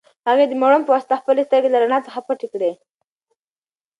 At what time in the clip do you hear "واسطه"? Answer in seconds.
0.95-1.15